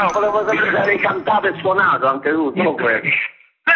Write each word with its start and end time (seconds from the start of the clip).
Ah, 0.00 0.08
volevo 0.12 0.46
sapere 0.46 0.84
se 0.84 0.90
hai 0.90 0.98
cantato 0.98 1.48
e 1.48 1.58
suonato 1.58 2.06
anche 2.06 2.30
tu, 2.30 2.52
solo 2.54 2.74
quello. 2.74 3.00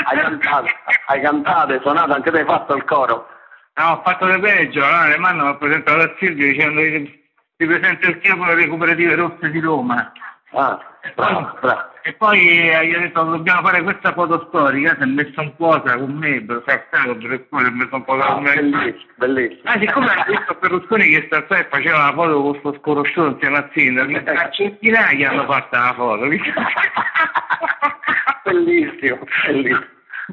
Hai 0.05 0.19
cantato, 0.19 0.67
hai 1.07 1.21
cantato 1.21 1.73
e 1.73 1.81
suonato, 1.81 2.13
anche 2.13 2.31
te 2.31 2.39
hai 2.39 2.45
fatto 2.45 2.77
il 2.77 2.85
coro. 2.85 3.29
No, 3.75 3.91
ho 3.91 4.03
fatto 4.05 4.27
le 4.27 4.39
peggio, 4.39 4.87
no? 4.87 5.09
le 5.09 5.19
mano 5.19 5.49
ho 5.49 5.57
presentato 5.57 6.01
a 6.01 6.15
Silvio 6.19 6.47
dicendo 6.47 6.81
che 6.81 7.25
ti 7.57 7.67
presenta 7.67 8.07
il 8.07 8.21
capo 8.21 8.45
delle 8.45 8.69
cooperative 8.69 9.17
rosse 9.17 9.51
di 9.51 9.59
Roma. 9.59 10.13
Ah, 10.53 10.79
bravo, 11.17 11.59
bravo. 11.61 11.92
E 12.05 12.13
poi 12.15 12.69
eh, 12.69 12.87
gli 12.87 12.95
ho 12.95 13.01
detto 13.01 13.23
dobbiamo 13.23 13.63
fare 13.63 13.83
questa 13.83 14.13
foto 14.13 14.47
storica, 14.49 14.95
si 14.97 15.03
è 15.03 15.07
messo 15.07 15.41
un 15.41 15.55
posa 15.57 15.97
con 15.97 16.13
me, 16.15 16.41
Berlusconi, 16.41 17.65
si 17.65 17.69
è 17.69 17.71
messo 17.71 17.95
un 17.95 18.05
posa 18.05 18.27
Ah, 18.27 18.33
con 18.35 18.43
me. 18.43 18.55
bellissimo, 18.55 19.13
bellissimo. 19.17 19.61
Ah, 19.65 19.79
siccome 19.79 20.07
ha 20.07 20.25
visto 20.27 20.57
Berlusconi 20.61 21.09
che 21.09 21.23
sta 21.27 21.59
e 21.59 21.67
faceva 21.71 21.99
la 21.99 22.13
foto 22.13 22.43
con 22.43 22.57
sto 22.59 22.75
sconosciuto 22.81 23.27
insieme 23.29 23.59
a 23.59 23.69
Sindaco, 23.73 24.31
a 24.31 24.51
centinaia 24.51 25.31
hanno 25.31 25.45
fatto 25.47 25.77
la 25.77 25.95
foto. 25.95 26.27
bellissimo, 28.45 29.19
bellissimo. 29.47 29.85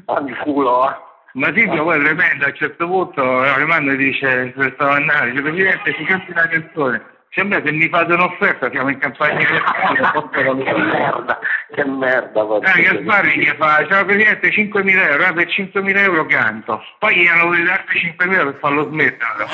Ogni 0.06 0.34
culo, 0.42 0.90
eh. 0.90 1.08
Ma 1.32 1.52
Silvio 1.54 1.84
poi 1.84 2.00
tremendo, 2.00 2.44
a 2.44 2.48
un 2.48 2.54
certo 2.54 2.86
punto 2.88 3.44
eh, 3.44 3.58
le 3.58 3.64
mando 3.64 3.92
e 3.92 3.96
dice, 3.96 4.52
stavo 4.74 4.90
andando, 4.90 5.26
dice 5.30 5.42
Presidente 5.42 5.94
si 5.96 6.04
canti 6.04 6.30
una 6.32 6.48
canzone. 6.48 7.02
Se 7.32 7.44
mi 7.44 7.88
fate 7.88 8.12
un'offerta 8.12 8.68
siamo 8.70 8.88
in 8.88 8.98
campagna 8.98 9.38
elettorale. 9.46 10.64
che 10.64 10.74
merda, 10.74 11.38
che 11.72 11.84
merda. 11.84 12.40
Ah, 12.40 12.80
Gasparri 12.80 13.38
gli 13.38 13.54
fa, 13.56 13.86
ciao 13.86 14.04
Presidente, 14.04 14.48
5.000 14.50 15.10
euro, 15.10 15.24
ah, 15.24 15.32
per 15.32 15.46
5.000 15.46 15.96
euro 15.98 16.26
canto. 16.26 16.82
Poi 16.98 17.14
gli 17.14 17.26
hanno 17.28 17.44
voluto 17.44 17.62
dare 17.62 17.84
5.000 17.86 18.32
euro 18.32 18.50
per 18.50 18.58
farlo 18.58 18.82
smettere. 18.88 19.46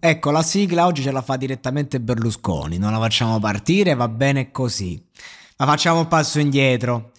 Ecco, 0.00 0.30
la 0.30 0.42
sigla 0.42 0.86
oggi 0.86 1.02
ce 1.02 1.10
la 1.10 1.22
fa 1.22 1.36
direttamente 1.36 2.00
Berlusconi, 2.00 2.78
non 2.78 2.92
la 2.92 2.98
facciamo 2.98 3.40
partire, 3.40 3.94
va 3.94 4.08
bene 4.08 4.52
così. 4.52 5.02
Ma 5.56 5.66
facciamo 5.66 6.00
un 6.00 6.08
passo 6.08 6.38
indietro. 6.38 7.10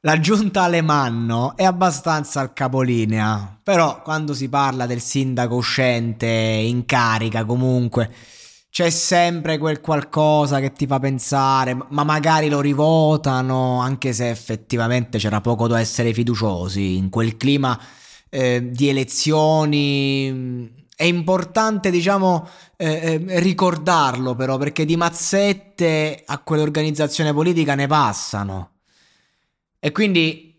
La 0.00 0.18
giunta 0.18 0.62
Alemanno 0.62 1.56
è 1.56 1.64
abbastanza 1.64 2.40
al 2.40 2.52
capolinea, 2.52 3.58
però 3.62 4.02
quando 4.02 4.34
si 4.34 4.48
parla 4.48 4.86
del 4.86 5.00
sindaco 5.00 5.54
uscente 5.54 6.26
in 6.26 6.84
carica 6.84 7.44
comunque 7.44 8.12
c'è 8.70 8.90
sempre 8.90 9.56
quel 9.56 9.80
qualcosa 9.80 10.60
che 10.60 10.72
ti 10.72 10.86
fa 10.86 10.98
pensare, 10.98 11.74
ma 11.88 12.04
magari 12.04 12.48
lo 12.48 12.60
rivotano, 12.60 13.80
anche 13.80 14.12
se 14.12 14.28
effettivamente 14.28 15.18
c'era 15.18 15.40
poco 15.40 15.66
da 15.66 15.80
essere 15.80 16.12
fiduciosi 16.12 16.96
in 16.96 17.08
quel 17.08 17.36
clima 17.36 17.80
eh, 18.28 18.68
di 18.70 18.88
elezioni. 18.88 20.84
È 20.98 21.04
importante, 21.04 21.90
diciamo, 21.90 22.48
eh, 22.74 23.22
eh, 23.28 23.40
ricordarlo 23.40 24.34
però, 24.34 24.56
perché 24.56 24.86
di 24.86 24.96
mazzette 24.96 26.22
a 26.24 26.38
quell'organizzazione 26.38 27.34
politica 27.34 27.74
ne 27.74 27.86
passano. 27.86 28.70
E 29.78 29.92
quindi 29.92 30.58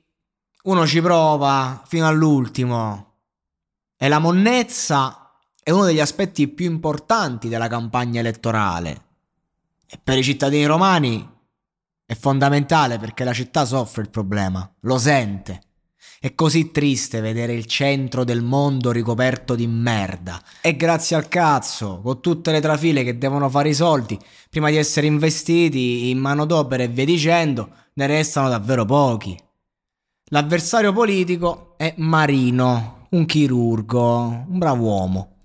uno 0.66 0.86
ci 0.86 1.02
prova 1.02 1.82
fino 1.88 2.06
all'ultimo. 2.06 3.16
E 3.98 4.08
la 4.08 4.20
monnezza 4.20 5.32
è 5.64 5.72
uno 5.72 5.86
degli 5.86 6.00
aspetti 6.00 6.48
più 6.48 6.70
importanti 6.70 7.50
della 7.50 7.68
campagna 7.68 8.20
elettorale. 8.20 9.06
E 9.88 10.00
per 10.02 10.20
i 10.20 10.24
cittadini 10.24 10.68
romani 10.68 11.28
è 12.06 12.14
fondamentale 12.14 13.00
perché 13.00 13.24
la 13.24 13.34
città 13.34 13.66
soffre 13.66 14.04
il 14.04 14.12
problema, 14.12 14.72
lo 14.82 15.00
sente. 15.00 15.62
È 16.20 16.34
così 16.34 16.72
triste 16.72 17.22
vedere 17.22 17.54
il 17.54 17.66
centro 17.66 18.24
del 18.24 18.42
mondo 18.42 18.92
ricoperto 18.92 19.54
di 19.54 19.68
merda. 19.68 20.42
E 20.62 20.76
grazie 20.76 21.16
al 21.16 21.28
cazzo, 21.28 22.02
con 22.02 22.22
tutte 22.22 22.52
le 22.52 22.60
trafile 22.60 23.04
che 23.04 23.20
devono 23.20 23.50
fare 23.50 23.70
i 23.70 23.76
soldi, 23.76 24.20
prima 24.50 24.72
di 24.72 24.78
essere 24.78 25.06
investiti 25.06 26.10
in 26.10 26.18
manodopera 26.18 26.82
e 26.82 26.88
via 26.88 27.06
dicendo, 27.06 27.70
ne 27.94 28.08
restano 28.08 28.50
davvero 28.50 28.84
pochi. 28.84 29.40
L'avversario 30.30 30.92
politico 30.92 31.76
è 31.78 31.94
Marino, 31.98 33.08
un 33.12 33.26
chirurgo, 33.26 34.46
un 34.50 34.58
bravo 34.58 34.84
uomo, 34.86 35.36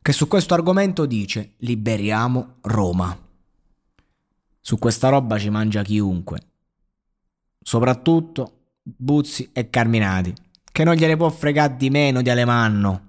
che 0.00 0.12
su 0.12 0.28
questo 0.28 0.54
argomento 0.54 1.06
dice 1.06 1.54
liberiamo 1.58 2.58
Roma. 2.62 3.18
Su 4.60 4.78
questa 4.78 5.08
roba 5.08 5.38
ci 5.38 5.50
mangia 5.50 5.82
chiunque. 5.82 6.40
Soprattutto 7.60 8.59
Buzzi 8.82 9.50
e 9.52 9.70
Carminati, 9.70 10.32
che 10.72 10.84
non 10.84 10.94
gliene 10.94 11.16
può 11.16 11.28
fregare 11.28 11.76
di 11.76 11.90
meno 11.90 12.22
di 12.22 12.30
Alemanno. 12.30 13.08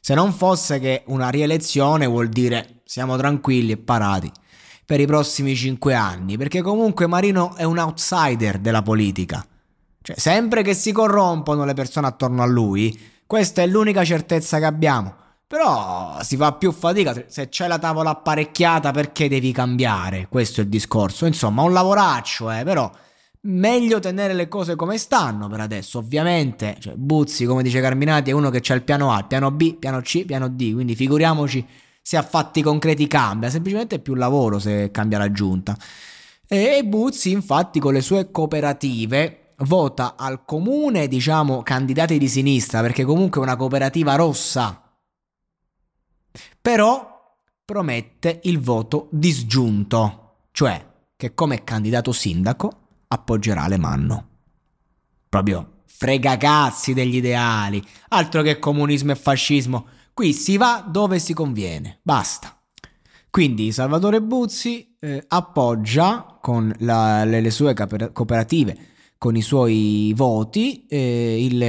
Se 0.00 0.14
non 0.14 0.32
fosse 0.32 0.78
che 0.80 1.02
una 1.06 1.28
rielezione 1.28 2.06
vuol 2.06 2.28
dire 2.28 2.82
siamo 2.84 3.16
tranquilli 3.16 3.72
e 3.72 3.76
parati 3.76 4.30
per 4.84 5.00
i 5.00 5.06
prossimi 5.06 5.54
cinque 5.56 5.94
anni, 5.94 6.36
perché 6.36 6.60
comunque 6.60 7.06
Marino 7.06 7.54
è 7.56 7.64
un 7.64 7.78
outsider 7.78 8.58
della 8.58 8.82
politica. 8.82 9.46
Cioè, 10.02 10.18
sempre 10.18 10.62
che 10.62 10.74
si 10.74 10.92
corrompono 10.92 11.64
le 11.64 11.72
persone 11.72 12.06
attorno 12.06 12.42
a 12.42 12.46
lui, 12.46 12.98
questa 13.26 13.62
è 13.62 13.66
l'unica 13.66 14.04
certezza 14.04 14.58
che 14.58 14.66
abbiamo. 14.66 15.14
Però 15.46 16.18
si 16.22 16.36
fa 16.36 16.52
più 16.52 16.72
fatica, 16.72 17.24
se 17.28 17.48
c'è 17.48 17.66
la 17.66 17.78
tavola 17.78 18.10
apparecchiata 18.10 18.90
perché 18.90 19.28
devi 19.28 19.52
cambiare? 19.52 20.26
Questo 20.28 20.60
è 20.60 20.64
il 20.64 20.68
discorso. 20.68 21.24
Insomma, 21.24 21.62
un 21.62 21.72
lavoraccio, 21.72 22.50
eh, 22.50 22.64
però 22.64 22.90
meglio 23.44 23.98
tenere 24.00 24.34
le 24.34 24.48
cose 24.48 24.76
come 24.76 24.98
stanno 24.98 25.48
per 25.48 25.60
adesso. 25.60 25.98
Ovviamente, 25.98 26.76
cioè, 26.78 26.94
Buzzi, 26.94 27.44
come 27.44 27.62
dice 27.62 27.80
Carminati, 27.80 28.30
è 28.30 28.34
uno 28.34 28.50
che 28.50 28.60
c'ha 28.60 28.74
il 28.74 28.82
piano 28.82 29.12
A, 29.12 29.18
il 29.18 29.26
piano 29.26 29.50
B, 29.50 29.76
piano 29.76 30.00
C, 30.00 30.24
piano 30.24 30.48
D, 30.48 30.72
quindi 30.72 30.94
figuriamoci 30.94 31.66
se 32.00 32.16
a 32.16 32.22
fatti 32.22 32.62
concreti 32.62 33.06
cambia, 33.06 33.48
semplicemente 33.48 33.98
più 33.98 34.14
lavoro 34.14 34.58
se 34.58 34.90
cambia 34.90 35.18
la 35.18 35.30
giunta. 35.30 35.76
E 36.46 36.82
Buzzi, 36.84 37.30
infatti, 37.30 37.80
con 37.80 37.94
le 37.94 38.02
sue 38.02 38.30
cooperative 38.30 39.54
vota 39.58 40.14
al 40.16 40.44
comune, 40.44 41.08
diciamo, 41.08 41.62
candidati 41.62 42.18
di 42.18 42.28
sinistra, 42.28 42.80
perché 42.80 43.04
comunque 43.04 43.40
è 43.40 43.44
una 43.44 43.56
cooperativa 43.56 44.14
rossa. 44.16 44.82
Però 46.60 47.36
promette 47.64 48.40
il 48.44 48.60
voto 48.60 49.08
disgiunto, 49.10 50.46
cioè 50.52 50.92
che 51.16 51.32
come 51.32 51.64
candidato 51.64 52.12
sindaco 52.12 52.83
appoggerà 53.14 53.62
Alemanno. 53.62 54.28
Proprio 55.28 55.82
fregacazzi 55.86 56.92
degli 56.92 57.16
ideali, 57.16 57.82
altro 58.08 58.42
che 58.42 58.58
comunismo 58.58 59.12
e 59.12 59.16
fascismo. 59.16 59.86
Qui 60.12 60.32
si 60.32 60.56
va 60.56 60.84
dove 60.86 61.18
si 61.18 61.32
conviene, 61.32 62.00
basta. 62.02 62.56
Quindi 63.30 63.72
Salvatore 63.72 64.22
Buzzi 64.22 64.96
eh, 65.00 65.24
appoggia 65.28 66.38
con 66.40 66.72
la, 66.80 67.24
le, 67.24 67.40
le, 67.40 67.50
sue 67.50 67.74
cooperative, 67.74 68.76
con 69.18 69.34
i 69.34 69.42
suoi 69.42 70.12
voti, 70.14 70.86
eh, 70.86 71.44
il, 71.44 71.62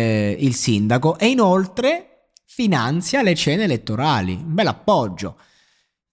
il 0.45 0.53
sindaco 0.53 1.17
e 1.17 1.27
inoltre 1.27 2.29
finanzia 2.45 3.21
le 3.21 3.35
cene 3.35 3.63
elettorali. 3.63 4.33
Un 4.33 4.53
bel 4.53 4.67
appoggio. 4.67 5.37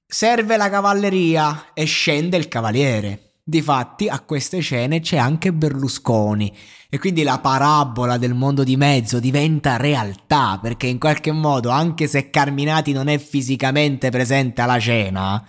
Serve 0.06 0.56
la 0.56 0.70
cavalleria 0.70 1.72
e 1.74 1.84
scende 1.84 2.36
il 2.36 2.48
cavaliere. 2.48 3.31
Difatti 3.44 4.08
a 4.08 4.20
queste 4.20 4.60
scene 4.60 5.00
c'è 5.00 5.16
anche 5.16 5.52
Berlusconi 5.52 6.56
e 6.88 7.00
quindi 7.00 7.24
la 7.24 7.40
parabola 7.40 8.16
del 8.16 8.34
mondo 8.34 8.62
di 8.62 8.76
mezzo 8.76 9.18
diventa 9.18 9.78
realtà 9.78 10.60
perché 10.62 10.86
in 10.86 11.00
qualche 11.00 11.32
modo 11.32 11.70
anche 11.70 12.06
se 12.06 12.30
Carminati 12.30 12.92
non 12.92 13.08
è 13.08 13.18
fisicamente 13.18 14.10
presente 14.10 14.60
alla 14.60 14.78
cena, 14.78 15.44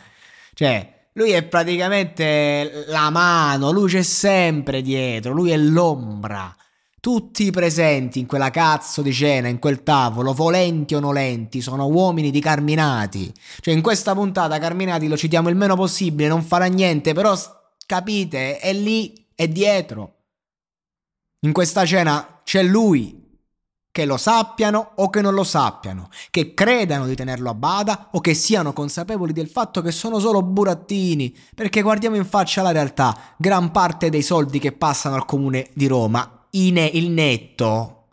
cioè 0.56 1.06
lui 1.14 1.34
è 1.34 1.44
praticamente 1.44 2.86
la 2.88 3.12
mano, 3.12 3.70
lui 3.70 3.90
c'è 3.90 4.02
sempre 4.02 4.82
dietro, 4.82 5.32
lui 5.32 5.52
è 5.52 5.58
l'ombra. 5.58 6.56
Tutti 7.00 7.46
i 7.46 7.52
presenti 7.52 8.18
in 8.18 8.26
quella 8.26 8.50
cazzo 8.50 9.04
di 9.04 9.14
cena, 9.14 9.50
in 9.50 9.60
quel 9.60 9.84
tavolo, 9.84 10.34
volenti 10.34 10.96
o 10.96 11.00
nolenti, 11.00 11.62
sono 11.62 11.86
uomini 11.86 12.32
di 12.32 12.40
Carminati. 12.40 13.32
Cioè, 13.60 13.74
in 13.74 13.82
questa 13.82 14.16
puntata 14.16 14.58
Carminati 14.58 15.08
lo 15.08 15.18
citiamo 15.18 15.50
il 15.50 15.56
meno 15.56 15.76
possibile, 15.76 16.30
non 16.30 16.42
farà 16.42 16.66
niente, 16.66 17.14
però 17.14 17.36
Capite? 17.94 18.58
È 18.58 18.74
lì, 18.74 19.14
è 19.36 19.48
dietro. 19.48 20.16
In 21.42 21.54
questa 21.54 21.86
cena 21.86 22.42
c'è 22.44 22.64
lui. 22.64 23.22
Che 23.92 24.06
lo 24.06 24.18
sappiano 24.18 24.94
o 24.96 25.12
che 25.12 25.22
non 25.22 25.36
lo 25.36 25.44
sappiano, 25.44 26.10
che 26.32 26.56
credano 26.56 27.06
di 27.06 27.14
tenerlo 27.14 27.52
a 27.52 27.54
bada 27.54 28.08
o 28.14 28.20
che 28.20 28.34
siano 28.34 28.74
consapevoli 28.74 29.32
del 29.32 29.48
fatto 29.48 29.84
che 29.84 29.92
sono 29.92 30.18
solo 30.18 30.42
burattini, 30.42 31.38
perché 31.54 31.84
guardiamo 31.84 32.16
in 32.16 32.26
faccia 32.26 32.64
la 32.64 32.72
realtà, 32.72 33.16
gran 33.38 33.70
parte 33.70 34.10
dei 34.10 34.24
soldi 34.24 34.58
che 34.58 34.72
passano 34.72 35.14
al 35.14 35.26
comune 35.26 35.70
di 35.76 35.86
Roma, 35.86 36.48
il 36.50 37.12
netto, 37.12 38.08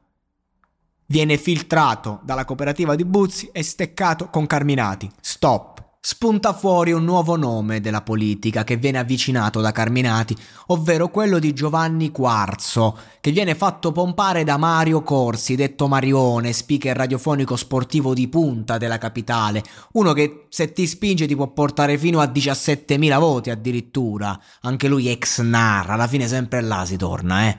viene 1.06 1.38
filtrato 1.38 2.20
dalla 2.22 2.44
cooperativa 2.44 2.94
di 2.94 3.06
Buzzi 3.06 3.48
e 3.50 3.62
steccato 3.62 4.28
con 4.28 4.46
Carminati. 4.46 5.10
Stop 5.22 5.69
spunta 6.02 6.54
fuori 6.54 6.92
un 6.92 7.04
nuovo 7.04 7.36
nome 7.36 7.80
della 7.80 8.00
politica 8.00 8.64
che 8.64 8.78
viene 8.78 8.98
avvicinato 8.98 9.60
da 9.60 9.70
Carminati, 9.70 10.34
ovvero 10.68 11.10
quello 11.10 11.38
di 11.38 11.52
Giovanni 11.52 12.10
Quarzo, 12.10 12.96
che 13.20 13.32
viene 13.32 13.54
fatto 13.54 13.92
pompare 13.92 14.42
da 14.42 14.56
Mario 14.56 15.02
Corsi, 15.02 15.56
detto 15.56 15.88
Marione, 15.88 16.54
speaker 16.54 16.96
radiofonico 16.96 17.54
sportivo 17.54 18.14
di 18.14 18.28
punta 18.28 18.78
della 18.78 18.96
capitale, 18.96 19.62
uno 19.92 20.14
che 20.14 20.46
se 20.48 20.72
ti 20.72 20.86
spinge 20.86 21.26
ti 21.26 21.36
può 21.36 21.48
portare 21.48 21.98
fino 21.98 22.20
a 22.20 22.24
17.000 22.24 23.18
voti 23.18 23.50
addirittura, 23.50 24.40
anche 24.62 24.88
lui 24.88 25.10
ex 25.10 25.42
narra, 25.42 25.92
alla 25.92 26.08
fine 26.08 26.26
sempre 26.26 26.62
là 26.62 26.86
si 26.86 26.96
torna, 26.96 27.48
eh. 27.48 27.58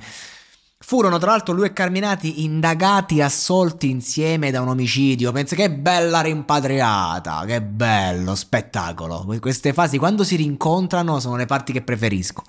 Furono 0.92 1.20
tra 1.20 1.32
l'altro 1.32 1.54
lui 1.54 1.68
e 1.68 1.72
Carminati 1.72 2.44
indagati 2.44 3.20
e 3.20 3.22
assolti 3.22 3.90
insieme 3.90 4.52
da 4.52 4.60
un 4.60 4.68
omicidio. 4.68 5.32
Pensa 5.32 5.56
che 5.56 5.72
bella 5.72 6.20
rimpatriata, 6.20 7.46
che 7.46 7.62
bello 7.62 8.36
spettacolo. 8.36 9.26
Queste 9.40 9.72
fasi 9.72 9.98
quando 9.98 10.26
si 10.26 10.36
rincontrano 10.36 11.22
sono 11.22 11.38
le 11.38 11.46
parti 11.46 11.72
che 11.72 11.82
preferisco. 11.82 12.44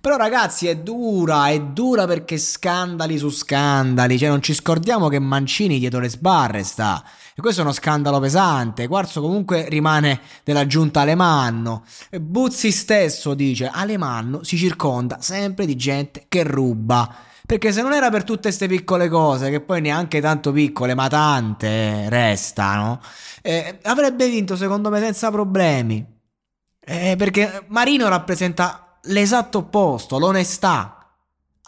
Però 0.00 0.14
ragazzi 0.14 0.68
è 0.68 0.76
dura, 0.76 1.48
è 1.48 1.60
dura 1.60 2.06
perché 2.06 2.38
scandali 2.38 3.18
su 3.18 3.30
scandali. 3.30 4.16
Cioè 4.16 4.28
non 4.28 4.42
ci 4.42 4.54
scordiamo 4.54 5.08
che 5.08 5.18
Mancini 5.18 5.80
dietro 5.80 5.98
le 5.98 6.08
sbarre 6.08 6.62
sta. 6.62 7.02
E 7.34 7.40
questo 7.40 7.62
è 7.62 7.64
uno 7.64 7.72
scandalo 7.72 8.20
pesante. 8.20 8.86
Quarzo 8.86 9.20
comunque 9.20 9.68
rimane 9.68 10.20
della 10.44 10.68
giunta 10.68 11.00
Alemanno. 11.00 11.82
Buzzi 12.20 12.70
stesso 12.70 13.34
dice 13.34 13.68
Alemanno 13.68 14.44
si 14.44 14.56
circonda 14.56 15.16
sempre 15.20 15.66
di 15.66 15.74
gente 15.74 16.26
che 16.28 16.44
ruba. 16.44 17.26
Perché 17.48 17.72
se 17.72 17.80
non 17.80 17.94
era 17.94 18.10
per 18.10 18.24
tutte 18.24 18.42
queste 18.42 18.68
piccole 18.68 19.08
cose, 19.08 19.48
che 19.48 19.62
poi 19.62 19.80
neanche 19.80 20.20
tanto 20.20 20.52
piccole, 20.52 20.94
ma 20.94 21.08
tante 21.08 22.06
restano, 22.10 23.00
eh, 23.40 23.78
avrebbe 23.84 24.28
vinto 24.28 24.54
secondo 24.54 24.90
me 24.90 25.00
senza 25.00 25.30
problemi. 25.30 26.04
Eh, 26.78 27.14
perché 27.16 27.64
Marino 27.68 28.06
rappresenta 28.10 28.98
l'esatto 29.04 29.58
opposto, 29.60 30.18
l'onestà 30.18 30.97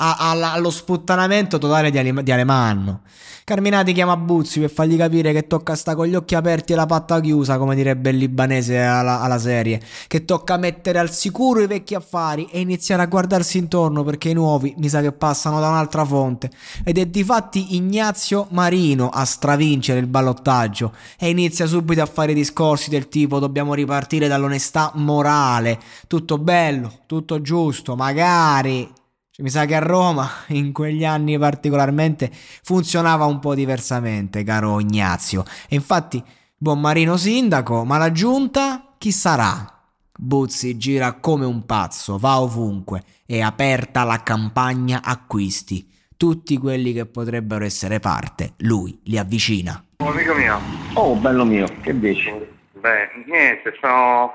allo 0.00 0.70
sputtanamento 0.70 1.58
totale 1.58 1.90
di, 1.90 1.98
Ale, 1.98 2.22
di, 2.22 2.32
Alemanno. 2.32 3.02
Carminati 3.44 3.92
chiama 3.92 4.16
Buzzi 4.16 4.60
per 4.60 4.70
fargli 4.70 4.96
capire 4.96 5.32
che 5.32 5.46
tocca 5.46 5.74
sta 5.74 5.94
con 5.94 6.06
gli 6.06 6.14
occhi 6.14 6.36
aperti 6.36 6.72
e 6.72 6.76
la 6.76 6.86
patta 6.86 7.20
chiusa, 7.20 7.58
come 7.58 7.74
direbbe 7.74 8.10
il 8.10 8.16
libanese 8.16 8.80
alla, 8.80 9.20
alla, 9.20 9.38
serie. 9.38 9.80
Che 10.06 10.24
tocca 10.24 10.56
mettere 10.56 10.98
al 10.98 11.10
sicuro 11.10 11.60
i 11.60 11.66
vecchi 11.66 11.94
affari 11.94 12.46
e 12.50 12.60
iniziare 12.60 13.02
a 13.02 13.06
guardarsi 13.06 13.58
intorno 13.58 14.04
perché 14.04 14.28
i 14.28 14.34
nuovi 14.34 14.74
mi 14.78 14.88
sa 14.88 15.00
che 15.00 15.12
passano 15.12 15.58
da 15.58 15.68
un'altra 15.68 16.04
fonte. 16.04 16.50
Ed 16.84 16.96
è 16.96 17.06
di 17.06 17.24
fatti 17.24 17.74
Ignazio 17.74 18.46
Marino 18.50 19.08
a 19.08 19.24
stravincere 19.24 19.98
il 19.98 20.06
ballottaggio 20.06 20.94
e 21.18 21.28
inizia 21.28 21.66
subito 21.66 22.02
a 22.02 22.06
fare 22.06 22.32
discorsi 22.32 22.88
del 22.88 23.08
tipo 23.08 23.38
dobbiamo 23.38 23.74
ripartire 23.74 24.28
dall'onestà 24.28 24.92
morale. 24.94 25.78
Tutto 26.06 26.38
bello, 26.38 27.00
tutto 27.06 27.40
giusto, 27.40 27.96
magari 27.96 28.98
mi 29.40 29.50
sa 29.50 29.64
che 29.64 29.74
a 29.74 29.80
Roma 29.80 30.28
in 30.48 30.72
quegli 30.72 31.04
anni 31.04 31.38
particolarmente 31.38 32.30
funzionava 32.32 33.24
un 33.24 33.38
po' 33.38 33.54
diversamente, 33.54 34.42
caro 34.42 34.80
Ignazio. 34.80 35.44
E 35.68 35.74
infatti, 35.74 36.22
buon 36.56 36.80
Marino 36.80 37.16
sindaco, 37.16 37.84
ma 37.84 37.98
la 37.98 38.12
giunta 38.12 38.94
chi 38.98 39.12
sarà? 39.12 39.74
Buzzi 40.22 40.76
gira 40.76 41.14
come 41.14 41.46
un 41.46 41.64
pazzo, 41.64 42.18
va 42.18 42.40
ovunque, 42.40 43.02
è 43.24 43.40
aperta 43.40 44.04
la 44.04 44.22
campagna 44.22 45.00
acquisti. 45.02 45.88
Tutti 46.16 46.58
quelli 46.58 46.92
che 46.92 47.06
potrebbero 47.06 47.64
essere 47.64 47.98
parte, 47.98 48.52
lui 48.58 49.00
li 49.04 49.16
avvicina. 49.16 49.82
Oh, 49.96 50.10
amico 50.10 50.34
mio. 50.34 50.60
Oh, 50.92 51.14
bello 51.16 51.46
mio, 51.46 51.66
che 51.80 51.98
dici? 51.98 52.30
Beh, 52.78 53.24
niente, 53.26 53.74
sono 53.80 54.30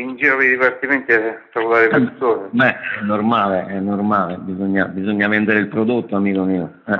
in 0.00 0.16
giro 0.16 0.36
per 0.36 0.46
i 0.46 0.48
dipartimenti 0.50 1.12
a 1.12 1.18
le 1.18 1.88
persone. 1.88 2.48
Beh, 2.50 2.70
è 2.70 3.02
normale, 3.02 3.66
è 3.66 3.78
normale, 3.78 4.36
bisogna, 4.38 4.86
bisogna 4.86 5.28
vendere 5.28 5.58
il 5.60 5.68
prodotto, 5.68 6.16
amico 6.16 6.42
mio. 6.44 6.80
Eh. 6.86 6.96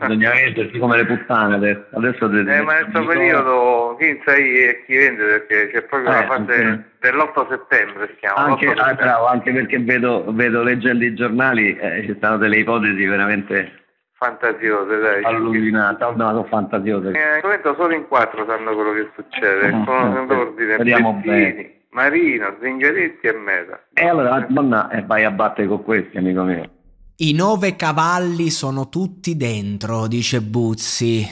bisogna 0.06 0.30
vendersi 0.32 0.78
come 0.78 0.96
le 0.96 1.06
puttane 1.06 1.54
adesso. 1.54 1.86
adesso 1.92 2.26
eh, 2.26 2.62
ma 2.62 2.74
nel 2.74 2.88
suo 2.92 3.04
periodo 3.06 3.96
chi 3.98 4.20
sai 4.24 4.82
chi 4.86 4.96
vende 4.96 5.24
perché 5.24 5.70
c'è 5.70 5.82
proprio 5.82 6.10
eh, 6.10 6.14
la 6.14 6.26
fase 6.26 6.54
anche... 6.54 6.90
dell'8 7.00 7.48
settembre 7.48 8.08
si 8.08 8.16
chiama. 8.16 8.36
Anche, 8.36 8.68
settembre. 8.68 8.92
Ah, 8.92 8.94
bravo, 8.94 9.26
anche 9.26 9.52
perché 9.52 9.78
vedo, 9.78 10.24
vedo, 10.28 10.62
leggendo 10.62 11.04
i 11.04 11.14
giornali, 11.14 11.76
eh, 11.76 12.02
ci 12.06 12.14
stanno 12.16 12.36
delle 12.36 12.58
ipotesi 12.58 13.04
veramente 13.04 13.80
fantasiose, 14.22 14.98
dai. 14.98 15.24
Alluminate, 15.24 16.04
no, 16.04 16.12
sono 16.16 16.44
fantasiose. 16.44 17.10
Eh, 17.10 17.74
solo 17.74 17.92
in 17.92 18.06
quattro 18.06 18.46
sanno 18.46 18.74
quello 18.74 18.92
che 18.92 19.10
succede, 19.16 19.72
mm, 19.72 19.84
con 19.84 20.26
l'ordine. 20.28 20.74
Speriamo 20.74 21.20
bene. 21.24 21.80
Marino, 21.92 22.56
Zingaretti 22.60 23.26
e 23.26 23.32
Meta. 23.32 23.88
E 23.92 24.06
allora 24.06 24.46
donna, 24.48 24.88
e 24.90 25.04
vai 25.04 25.24
a 25.24 25.30
battere 25.30 25.68
con 25.68 25.82
questi, 25.82 26.16
amico 26.16 26.42
mio. 26.42 26.70
I 27.16 27.32
nove 27.34 27.76
cavalli 27.76 28.48
sono 28.50 28.88
tutti 28.88 29.36
dentro, 29.36 30.06
dice 30.06 30.40
Buzzi. 30.40 31.26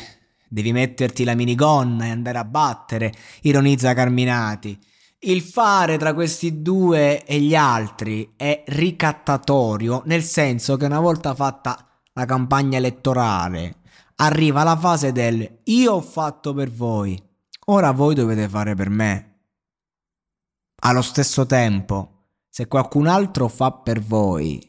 Devi 0.47 0.73
metterti 0.73 1.25
la 1.25 1.35
minigonna 1.35 2.05
e 2.05 2.11
andare 2.11 2.38
a 2.38 2.45
battere, 2.45 3.12
ironizza 3.43 3.95
Carminati. 3.95 4.79
Il 5.21 5.40
fare 5.40 5.97
tra 5.97 6.12
questi 6.12 6.61
due 6.61 7.25
e 7.25 7.40
gli 7.40 7.55
altri 7.55 8.35
è 8.37 8.62
ricattatorio, 8.67 10.02
nel 10.07 10.23
senso 10.23 10.76
che 10.76 10.85
una 10.85 11.00
volta 11.00 11.35
fatta 11.35 11.87
la 12.12 12.25
campagna 12.26 12.76
elettorale, 12.76 13.76
arriva 14.17 14.62
la 14.62 14.76
fase 14.76 15.12
del 15.12 15.61
io 15.64 15.93
ho 15.93 16.00
fatto 16.00 16.52
per 16.52 16.71
voi, 16.71 17.19
ora 17.67 17.93
voi 17.93 18.14
dovete 18.14 18.49
fare 18.49 18.75
per 18.75 18.90
me. 18.90 19.29
Allo 20.82 21.02
stesso 21.02 21.44
tempo, 21.44 22.28
se 22.49 22.66
qualcun 22.66 23.06
altro 23.06 23.49
fa 23.49 23.70
per 23.70 24.00
voi, 24.00 24.66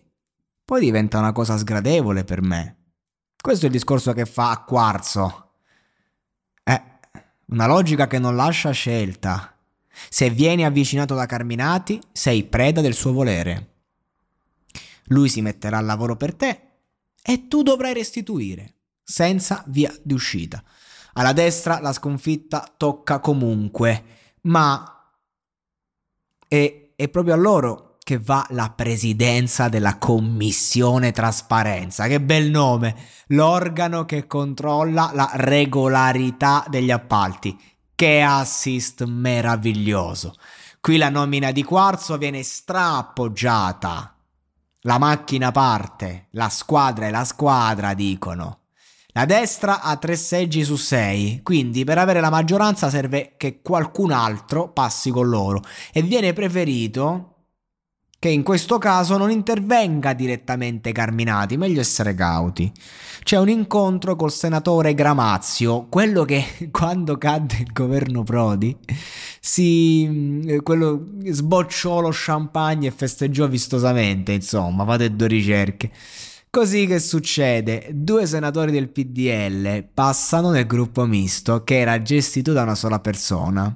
poi 0.66 0.82
diventa 0.82 1.20
una 1.20 1.32
cosa 1.32 1.58
sgradevole 1.58 2.26
per 2.26 2.42
me. 2.42 2.76
Questo 3.42 3.64
è 3.64 3.68
il 3.68 3.74
discorso 3.74 4.12
che 4.12 4.26
fa 4.26 4.52
a 4.52 4.64
Quarzo. 4.64 5.54
È 6.62 6.84
una 7.48 7.66
logica 7.66 8.08
che 8.08 8.20
non 8.20 8.36
lascia 8.36 8.72
scelta. 8.72 9.58
Se 10.10 10.30
vieni 10.30 10.66
avvicinato 10.66 11.16
da 11.16 11.26
Carminati, 11.26 12.02
sei 12.12 12.44
preda 12.44 12.82
del 12.82 12.94
suo 12.94 13.14
volere. 13.14 13.76
Lui 15.06 15.30
si 15.30 15.42
metterà 15.42 15.78
al 15.78 15.86
lavoro 15.86 16.18
per 16.18 16.36
te 16.36 16.62
e 17.22 17.48
tu 17.48 17.64
dovrai 17.64 17.94
restituire, 17.94 18.76
senza 19.02 19.64
via 19.68 19.94
di 20.04 20.14
uscita. 20.14 20.62
Alla 21.14 21.34
destra 21.34 21.80
la 21.80 21.94
sconfitta 21.94 22.74
tocca 22.76 23.20
comunque, 23.20 24.04
ma 24.42 25.01
e 26.54 26.92
è 26.98 27.08
proprio 27.08 27.36
a 27.36 27.38
loro 27.38 27.96
che 28.04 28.20
va 28.20 28.46
la 28.50 28.74
presidenza 28.76 29.70
della 29.70 29.98
commissione 29.98 31.14
trasparenza. 31.14 32.08
Che 32.08 32.20
bel 32.20 32.50
nome! 32.50 32.94
L'organo 33.28 34.04
che 34.04 34.28
controlla 34.28 35.12
la 35.14 35.30
regolarità 35.36 36.66
degli 36.68 36.92
appalti. 36.92 37.58
Che 37.96 38.22
assist 38.22 39.06
meraviglioso! 39.06 40.34
Qui 40.82 40.98
la 40.98 41.10
nomina 41.10 41.54
di 41.54 41.64
Quarzo 41.64 42.18
viene 42.18 42.44
straappoggiata. 42.44 44.14
La 44.82 44.98
macchina 44.98 45.52
parte, 45.52 46.28
la 46.32 46.50
squadra 46.50 47.06
è 47.06 47.12
la 47.12 47.24
squadra, 47.24 47.94
dicono. 47.94 48.61
La 49.14 49.26
destra 49.26 49.82
ha 49.82 49.98
tre 49.98 50.16
seggi 50.16 50.64
su 50.64 50.78
sei, 50.78 51.42
quindi 51.44 51.84
per 51.84 51.98
avere 51.98 52.22
la 52.22 52.30
maggioranza 52.30 52.90
serve 52.90 53.34
che 53.38 53.62
qualcun 53.62 54.12
altro 54.12 54.70
passi 54.70 55.12
con 55.12 55.28
loro 55.28 55.62
e 55.92 56.02
viene 56.02 56.32
preferito 56.34 57.32
che 58.22 58.30
in 58.30 58.44
questo 58.44 58.78
caso 58.78 59.18
non 59.18 59.32
intervenga 59.32 60.14
direttamente 60.14 60.92
Carminati, 60.92 61.58
meglio 61.58 61.80
essere 61.80 62.14
cauti. 62.14 62.72
C'è 63.24 63.40
un 63.40 63.50
incontro 63.50 64.16
col 64.16 64.32
senatore 64.32 64.94
Gramazio, 64.94 65.88
quello 65.90 66.24
che 66.24 66.70
quando 66.70 67.18
cadde 67.18 67.56
il 67.62 67.72
governo 67.74 68.22
Prodi 68.22 68.78
si 69.40 70.44
eh, 70.46 70.62
quello 70.62 71.08
sbocciò 71.26 72.00
lo 72.00 72.12
champagne 72.14 72.90
e 72.90 72.92
festeggiò 72.92 73.48
vistosamente, 73.48 74.34
insomma, 74.34 74.86
fate 74.86 75.16
due 75.16 75.28
ricerche. 75.28 75.92
Così 76.52 76.86
che 76.86 77.00
succede? 77.00 77.92
Due 77.94 78.26
senatori 78.26 78.74
del 78.74 78.90
PDL 78.90 79.86
passano 79.86 80.50
nel 80.50 80.68
gruppo 80.68 81.06
misto 81.06 81.64
che 81.64 81.80
era 81.80 82.02
gestito 82.02 82.52
da 82.52 82.64
una 82.64 82.76
sola 82.76 83.00
persona. 83.00 83.74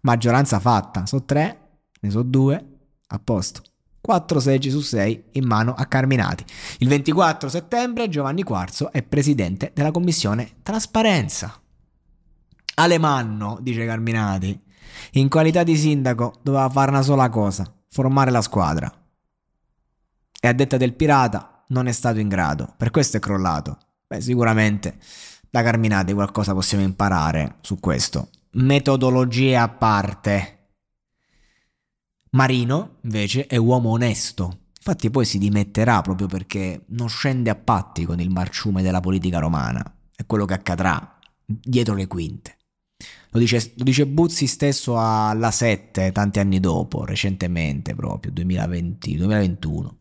Maggioranza 0.00 0.58
fatta, 0.58 1.06
so 1.06 1.22
tre, 1.22 1.78
ne 2.00 2.10
so 2.10 2.24
due, 2.24 2.78
a 3.06 3.18
posto. 3.20 3.62
4 4.00 4.40
seggi 4.40 4.70
su 4.70 4.80
6 4.80 5.26
in 5.34 5.46
mano 5.46 5.72
a 5.72 5.86
Carminati. 5.86 6.44
Il 6.78 6.88
24 6.88 7.48
settembre 7.48 8.08
Giovanni 8.08 8.42
Quarzo 8.42 8.90
è 8.90 9.04
presidente 9.04 9.70
della 9.72 9.92
commissione 9.92 10.54
trasparenza. 10.64 11.62
Alemanno, 12.74 13.56
dice 13.62 13.86
Carminati, 13.86 14.60
in 15.12 15.28
qualità 15.28 15.62
di 15.62 15.76
sindaco 15.76 16.40
doveva 16.42 16.68
fare 16.70 16.90
una 16.90 17.02
sola 17.02 17.28
cosa, 17.28 17.72
formare 17.88 18.32
la 18.32 18.42
squadra. 18.42 18.92
E 20.40 20.48
a 20.48 20.52
detta 20.52 20.76
del 20.76 20.94
pirata 20.94 21.54
non 21.70 21.86
è 21.86 21.92
stato 21.92 22.18
in 22.18 22.28
grado, 22.28 22.72
per 22.76 22.90
questo 22.90 23.16
è 23.16 23.20
crollato. 23.20 23.78
Beh, 24.06 24.20
sicuramente 24.20 24.98
da 25.50 25.62
Carminati 25.62 26.12
qualcosa 26.12 26.54
possiamo 26.54 26.84
imparare 26.84 27.56
su 27.60 27.80
questo. 27.80 28.30
Metodologie 28.52 29.56
a 29.56 29.68
parte. 29.68 30.56
Marino, 32.30 32.98
invece, 33.02 33.46
è 33.46 33.56
uomo 33.56 33.90
onesto. 33.90 34.58
Infatti 34.76 35.10
poi 35.10 35.24
si 35.24 35.38
dimetterà 35.38 36.00
proprio 36.00 36.26
perché 36.26 36.84
non 36.88 37.08
scende 37.08 37.50
a 37.50 37.54
patti 37.54 38.04
con 38.04 38.20
il 38.20 38.30
marciume 38.30 38.82
della 38.82 39.00
politica 39.00 39.38
romana. 39.38 39.82
È 40.14 40.24
quello 40.24 40.44
che 40.44 40.54
accadrà 40.54 41.18
dietro 41.44 41.94
le 41.94 42.06
quinte. 42.06 42.56
Lo 43.30 43.38
dice, 43.38 43.72
lo 43.76 43.84
dice 43.84 44.06
Buzzi 44.06 44.46
stesso 44.46 44.98
alla 44.98 45.50
7 45.50 46.12
tanti 46.12 46.40
anni 46.40 46.58
dopo, 46.60 47.04
recentemente 47.04 47.94
proprio, 47.94 48.32
2020, 48.32 49.16
2021. 49.16 49.98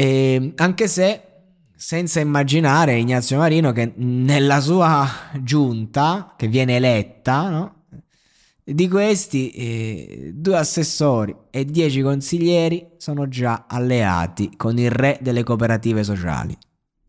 E 0.00 0.52
anche 0.54 0.86
se 0.86 1.22
senza 1.74 2.20
immaginare 2.20 2.98
Ignazio 2.98 3.38
Marino 3.38 3.72
che 3.72 3.94
nella 3.96 4.60
sua 4.60 5.04
giunta 5.42 6.34
che 6.36 6.46
viene 6.46 6.76
eletta, 6.76 7.48
no? 7.48 7.86
di 8.62 8.86
questi 8.86 9.50
eh, 9.50 10.30
due 10.34 10.56
assessori 10.56 11.34
e 11.50 11.64
dieci 11.64 12.00
consiglieri 12.00 12.90
sono 12.96 13.26
già 13.26 13.64
alleati 13.66 14.54
con 14.56 14.78
il 14.78 14.92
re 14.92 15.18
delle 15.20 15.42
cooperative 15.42 16.04
sociali. 16.04 16.56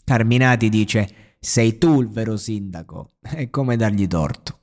Carminati 0.03 0.67
dice 0.69 1.35
sei 1.39 1.77
tu 1.77 2.01
il 2.01 2.09
vero 2.09 2.37
sindaco, 2.37 3.17
è 3.21 3.51
come 3.51 3.75
dargli 3.75 4.07
torto. 4.07 4.61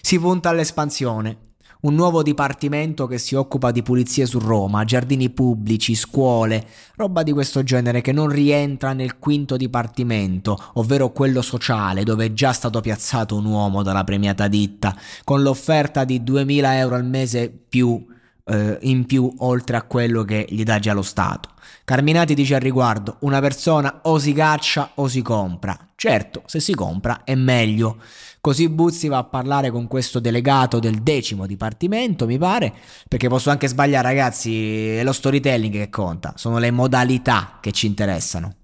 Si 0.00 0.18
punta 0.18 0.48
all'espansione, 0.48 1.47
un 1.80 1.94
nuovo 1.94 2.22
dipartimento 2.22 3.06
che 3.06 3.18
si 3.18 3.34
occupa 3.34 3.70
di 3.70 3.82
pulizie 3.82 4.26
su 4.26 4.38
Roma, 4.38 4.84
giardini 4.84 5.30
pubblici, 5.30 5.94
scuole, 5.94 6.66
roba 6.96 7.22
di 7.22 7.32
questo 7.32 7.62
genere 7.62 8.00
che 8.00 8.12
non 8.12 8.28
rientra 8.28 8.92
nel 8.92 9.18
quinto 9.18 9.56
dipartimento, 9.56 10.58
ovvero 10.74 11.10
quello 11.12 11.42
sociale, 11.42 12.02
dove 12.02 12.26
è 12.26 12.32
già 12.32 12.52
stato 12.52 12.80
piazzato 12.80 13.36
un 13.36 13.44
uomo 13.44 13.82
dalla 13.82 14.04
premiata 14.04 14.48
ditta, 14.48 14.96
con 15.22 15.42
l'offerta 15.42 16.04
di 16.04 16.22
2000 16.22 16.78
euro 16.78 16.94
al 16.96 17.04
mese 17.04 17.48
più 17.68 18.04
eh, 18.48 18.78
in 18.82 19.06
più 19.06 19.32
oltre 19.38 19.76
a 19.76 19.82
quello 19.82 20.22
che 20.24 20.46
gli 20.48 20.62
dà 20.62 20.78
già 20.78 20.92
lo 20.92 21.02
Stato. 21.02 21.50
Carminati 21.84 22.34
dice 22.34 22.54
al 22.54 22.60
riguardo, 22.60 23.16
una 23.20 23.40
persona 23.40 24.00
o 24.02 24.18
si 24.18 24.32
caccia 24.32 24.92
o 24.96 25.08
si 25.08 25.22
compra. 25.22 25.78
Certo, 25.94 26.42
se 26.46 26.60
si 26.60 26.74
compra 26.74 27.24
è 27.24 27.34
meglio. 27.34 27.98
Così 28.40 28.68
Buzzi 28.68 29.08
va 29.08 29.18
a 29.18 29.24
parlare 29.24 29.70
con 29.70 29.88
questo 29.88 30.20
delegato 30.20 30.78
del 30.78 31.02
decimo 31.02 31.46
dipartimento, 31.46 32.26
mi 32.26 32.38
pare, 32.38 32.72
perché 33.08 33.28
posso 33.28 33.50
anche 33.50 33.68
sbagliare 33.68 34.06
ragazzi, 34.06 34.96
è 34.96 35.02
lo 35.02 35.12
storytelling 35.12 35.72
che 35.72 35.90
conta, 35.90 36.34
sono 36.36 36.58
le 36.58 36.70
modalità 36.70 37.58
che 37.60 37.72
ci 37.72 37.86
interessano. 37.86 38.54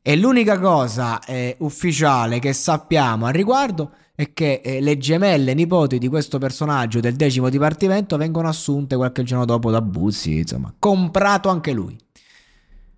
E 0.00 0.16
l'unica 0.16 0.58
cosa 0.58 1.18
eh, 1.24 1.56
ufficiale 1.58 2.38
che 2.38 2.52
sappiamo 2.52 3.26
al 3.26 3.32
riguardo 3.32 3.90
è 3.90 4.05
che 4.32 4.62
eh, 4.64 4.80
le 4.80 4.96
gemelle 4.96 5.52
nipoti 5.52 5.98
di 5.98 6.08
questo 6.08 6.38
personaggio 6.38 7.00
del 7.00 7.16
decimo 7.16 7.50
dipartimento 7.50 8.16
vengono 8.16 8.48
assunte 8.48 8.96
qualche 8.96 9.22
giorno 9.22 9.44
dopo 9.44 9.70
da 9.70 9.82
Buzzi, 9.82 10.38
insomma, 10.38 10.74
comprato 10.78 11.50
anche 11.50 11.72
lui. 11.72 11.96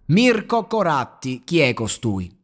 Mirko 0.07 0.67
Coratti, 0.67 1.43
chi 1.45 1.59
è 1.59 1.75
costui? 1.75 2.35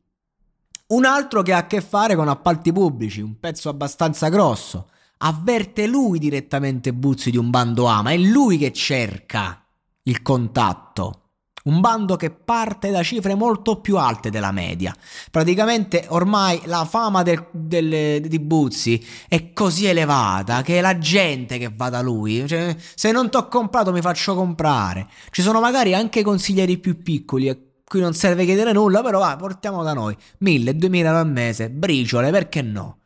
Un 0.87 1.05
altro 1.05 1.43
che 1.43 1.53
ha 1.53 1.59
a 1.59 1.67
che 1.67 1.81
fare 1.81 2.15
con 2.15 2.29
appalti 2.29 2.73
pubblici, 2.73 3.21
un 3.21 3.39
pezzo 3.41 3.69
abbastanza 3.69 4.29
grosso. 4.29 4.91
Avverte 5.19 5.87
lui 5.87 6.19
direttamente 6.19 6.93
Buzzi 6.93 7.31
di 7.31 7.39
un 7.39 7.49
bando 7.49 7.87
A, 7.87 8.03
ma 8.03 8.11
è 8.11 8.19
lui 8.19 8.59
che 8.59 8.73
cerca 8.73 9.65
il 10.03 10.21
contatto. 10.21 11.24
Un 11.65 11.81
bando 11.81 12.17
che 12.17 12.31
parte 12.31 12.91
da 12.91 13.03
cifre 13.03 13.35
molto 13.35 13.81
più 13.81 13.97
alte 13.97 14.31
della 14.31 14.53
media. 14.53 14.95
Praticamente 15.31 16.05
ormai 16.09 16.61
la 16.65 16.85
fama 16.85 17.23
del, 17.23 17.47
del, 17.53 18.21
di 18.21 18.39
Buzzi 18.39 19.03
è 19.29 19.53
così 19.53 19.87
elevata 19.87 20.63
che 20.63 20.79
è 20.79 20.81
la 20.81 20.99
gente 20.99 21.57
che 21.59 21.73
va 21.75 21.89
da 21.89 22.03
lui. 22.03 22.47
Cioè, 22.47 22.77
se 22.95 23.13
non 23.13 23.31
ti 23.31 23.37
ho 23.39 23.49
comprato 23.49 23.93
mi 23.93 24.03
faccio 24.03 24.35
comprare. 24.35 25.09
Ci 25.31 25.41
sono 25.41 25.61
magari 25.61 25.95
anche 25.95 26.23
consiglieri 26.23 26.79
più 26.79 27.03
piccoli 27.03 27.73
qui 27.95 28.01
non 28.01 28.15
serve 28.15 28.45
chiedere 28.45 28.73
nulla, 28.73 29.03
però 29.03 29.21
va, 29.21 29.37
portiamo 29.37 29.83
da 29.83 29.93
noi 29.93 30.17
1000, 30.39 30.77
2000 30.77 31.09
euro 31.09 31.21
al 31.21 31.31
mese, 31.31 31.71
briciole, 31.71 32.31
perché 32.31 32.61
no? 32.61 32.99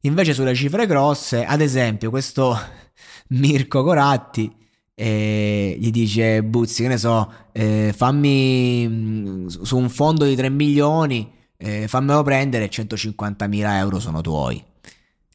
Invece 0.00 0.34
sulle 0.34 0.54
cifre 0.54 0.86
grosse, 0.86 1.44
ad 1.44 1.62
esempio, 1.62 2.10
questo 2.10 2.54
Mirko 3.28 3.82
Coratti 3.82 4.54
eh, 4.94 5.76
gli 5.78 5.90
dice 5.90 6.42
Buzzi, 6.42 6.82
che 6.82 6.88
ne 6.88 6.98
so, 6.98 7.32
eh, 7.52 7.92
fammi 7.94 8.86
mm, 8.88 9.46
su 9.46 9.76
un 9.76 9.88
fondo 9.90 10.24
di 10.24 10.36
3 10.36 10.48
milioni, 10.50 11.32
eh, 11.56 11.88
fammelo 11.88 12.22
prendere, 12.22 12.70
150.000 12.70 13.76
euro 13.76 13.98
sono 13.98 14.20
tuoi. 14.20 14.62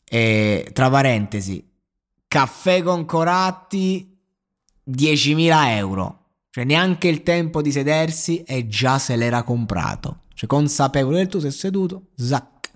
E 0.06 0.70
tra 0.74 0.90
parentesi, 0.90 1.64
caffè 2.28 2.82
con 2.82 3.06
Coratti, 3.06 4.18
10.000 4.90 5.76
euro. 5.78 6.16
Cioè 6.52 6.64
neanche 6.64 7.08
il 7.08 7.22
tempo 7.22 7.62
di 7.62 7.72
sedersi 7.72 8.42
e 8.42 8.68
già 8.68 8.98
se 8.98 9.16
l'era 9.16 9.44
comprato. 9.44 10.22
Cioè 10.34 10.50
consapevole 10.50 11.18
del 11.18 11.28
tu 11.28 11.40
sei 11.40 11.52
seduto, 11.52 12.08
zac, 12.16 12.72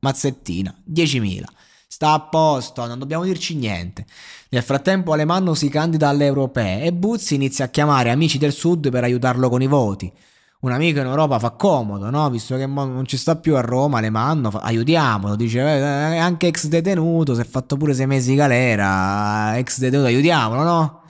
mazzettina, 0.00 0.74
10.000. 0.90 1.42
Sta 1.90 2.12
a 2.12 2.20
posto, 2.20 2.86
non 2.86 2.98
dobbiamo 2.98 3.24
dirci 3.24 3.56
niente. 3.56 4.04
Nel 4.50 4.62
frattempo 4.62 5.14
Alemanno 5.14 5.54
si 5.54 5.70
candida 5.70 6.10
alle 6.10 6.26
europee 6.26 6.82
e 6.82 6.92
Buzzi 6.92 7.34
inizia 7.34 7.64
a 7.64 7.68
chiamare 7.68 8.10
amici 8.10 8.36
del 8.36 8.52
sud 8.52 8.90
per 8.90 9.04
aiutarlo 9.04 9.48
con 9.48 9.62
i 9.62 9.66
voti. 9.66 10.12
Un 10.60 10.72
amico 10.72 11.00
in 11.00 11.06
Europa 11.06 11.38
fa 11.38 11.52
comodo, 11.52 12.10
no? 12.10 12.28
Visto 12.28 12.56
che 12.56 12.66
non 12.66 13.06
ci 13.06 13.16
sta 13.16 13.36
più 13.36 13.56
a 13.56 13.62
Roma, 13.62 13.98
Alemanno, 13.98 14.50
fa, 14.50 14.58
aiutiamolo. 14.58 15.34
Dice, 15.34 15.60
eh, 15.60 16.18
anche 16.18 16.48
ex 16.48 16.66
detenuto, 16.66 17.34
si 17.34 17.40
è 17.40 17.44
fatto 17.44 17.78
pure 17.78 17.94
sei 17.94 18.06
mesi 18.06 18.30
di 18.30 18.36
galera, 18.36 19.56
ex 19.56 19.78
detenuto, 19.78 20.08
aiutiamolo, 20.08 20.62
no? 20.62 21.02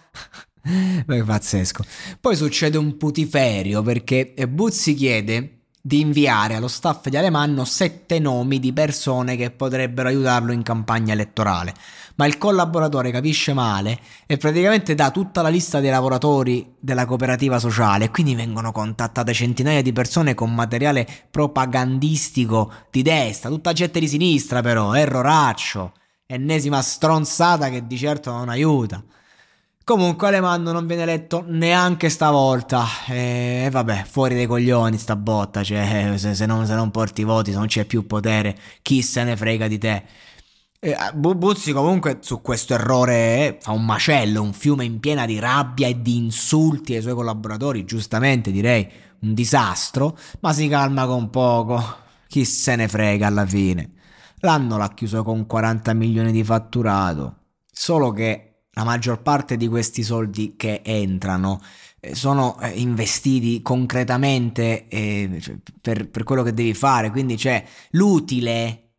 Beh, 1.07 1.25
pazzesco. 1.25 1.83
Poi 2.21 2.37
succede 2.37 2.79
un 2.79 2.97
putiferio 2.97 3.83
perché 3.83 4.33
Buzzi 4.49 4.95
chiede 4.95 5.58
di 5.89 6.01
inviare 6.01 6.55
allo 6.55 6.69
staff 6.69 7.09
di 7.09 7.17
Alemanno 7.17 7.65
sette 7.65 8.19
nomi 8.19 8.59
di 8.59 8.75
persone 8.75 9.37
che 9.37 9.51
potrebbero 9.51 10.09
aiutarlo 10.09 10.53
in 10.53 10.63
campagna 10.63 11.15
elettorale. 11.15 11.73
Ma 12.17 12.27
il 12.27 12.37
collaboratore 12.37 13.11
capisce 13.11 13.55
male 13.55 13.99
e 14.27 14.37
praticamente 14.37 14.95
dà 14.95 15.11
tutta 15.11 15.41
la 15.41 15.49
lista 15.49 15.81
dei 15.81 15.89
lavoratori 15.89 16.75
della 16.79 17.07
cooperativa 17.07 17.59
sociale 17.59 18.11
quindi 18.11 18.35
vengono 18.35 18.71
contattate 18.71 19.33
centinaia 19.33 19.81
di 19.81 19.95
persone 19.95 20.35
con 20.35 20.55
materiale 20.55 21.07
propagandistico 21.31 22.71
di 22.91 23.01
destra, 23.01 23.49
tutta 23.49 23.73
gente 23.73 23.99
di 23.99 24.09
sinistra 24.09 24.61
però, 24.61 24.93
erroraccio, 24.93 25.93
ennesima 26.27 26.83
stronzata 26.83 27.71
che 27.71 27.87
di 27.87 27.97
certo 27.97 28.31
non 28.31 28.51
aiuta. 28.51 29.03
Comunque 29.89 30.27
Alemanno 30.27 30.71
non 30.73 30.87
viene 30.87 31.05
eletto 31.05 31.43
neanche 31.47 32.11
stavolta. 32.11 32.85
E 33.09 33.71
vabbè, 33.73 34.05
fuori 34.07 34.35
dai 34.35 34.45
coglioni 34.45 34.99
sta 34.99 35.17
botta. 35.17 35.63
Cioè, 35.63 36.13
se, 36.19 36.35
se, 36.35 36.45
non, 36.45 36.67
se 36.67 36.75
non 36.75 36.91
porti 36.91 37.25
voti, 37.25 37.53
se 37.53 37.57
non 37.57 37.69
c'è 37.69 37.87
più 37.87 38.07
potere, 38.07 38.55
chi 38.83 39.01
se 39.01 39.25
ne 39.25 39.35
frega 39.35 39.67
di 39.67 39.79
te. 39.79 40.05
Eh, 40.79 40.95
Buzzi 41.15 41.73
comunque 41.73 42.19
su 42.21 42.43
questo 42.43 42.75
errore 42.75 43.15
eh, 43.15 43.59
fa 43.63 43.73
un 43.73 43.87
macello, 43.87 44.43
un 44.43 44.53
fiume 44.53 44.85
in 44.85 45.01
piena 45.01 45.25
di 45.25 45.39
rabbia 45.39 45.89
e 45.89 46.03
di 46.03 46.19
insulti 46.19 46.95
ai 46.95 47.01
suoi 47.01 47.15
collaboratori, 47.15 47.87
giustamente 47.87 48.51
direi 48.51 48.87
un 49.21 49.33
disastro, 49.33 50.19
ma 50.41 50.53
si 50.53 50.69
calma 50.69 51.07
con 51.07 51.31
poco, 51.31 51.83
chi 52.29 52.45
se 52.45 52.77
ne 52.77 52.89
frega 52.89 53.27
alla 53.27 53.47
fine. 53.47 53.93
L'anno 54.41 54.77
l'ha 54.77 54.93
chiuso 54.93 55.23
con 55.23 55.47
40 55.47 55.95
milioni 55.95 56.31
di 56.31 56.45
fatturato, 56.45 57.37
solo 57.73 58.13
che 58.13 58.48
la 58.79 58.85
maggior 58.85 59.23
parte 59.23 59.57
di 59.57 59.67
questi 59.67 60.05
soldi 60.05 60.55
che 60.57 60.83
entrano 60.85 61.61
eh, 61.99 62.15
sono 62.15 62.61
eh, 62.61 62.69
investiti 62.79 63.61
concretamente 63.61 64.87
eh, 64.87 65.39
cioè, 65.41 65.57
per, 65.83 66.09
per 66.09 66.23
quello 66.23 66.45
che 66.45 66.55
devi 66.55 66.75
fare, 66.75 67.11
quindi 67.11 67.35
c'è 67.35 67.65
l'utile 67.91 68.93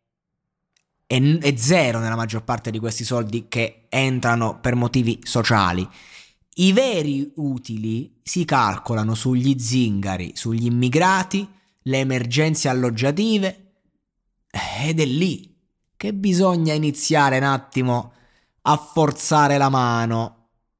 è, 1.06 1.18
è 1.18 1.56
zero 1.56 1.98
nella 1.98 2.14
maggior 2.14 2.44
parte 2.44 2.70
di 2.70 2.78
questi 2.78 3.04
soldi 3.04 3.46
che 3.48 3.86
entrano 3.88 4.60
per 4.60 4.74
motivi 4.74 5.18
sociali. 5.22 5.88
I 6.56 6.72
veri 6.74 7.32
utili 7.36 8.20
si 8.22 8.44
calcolano 8.44 9.14
sugli 9.14 9.58
zingari, 9.58 10.32
sugli 10.34 10.66
immigrati, 10.66 11.48
le 11.84 11.98
emergenze 11.98 12.68
alloggiative 12.68 13.76
ed 14.82 15.00
è 15.00 15.06
lì 15.06 15.56
che 15.96 16.12
bisogna 16.12 16.74
iniziare 16.74 17.38
un 17.38 17.44
attimo 17.44 18.12
a 18.62 18.76
forzare 18.76 19.56
la 19.58 19.68
mano 19.68 20.39